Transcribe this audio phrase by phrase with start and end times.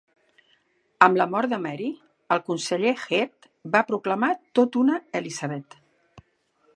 [1.07, 1.89] Amb la mort de Mary,
[2.35, 5.81] el conseller Heath va proclamar tot d'una Elizabeth.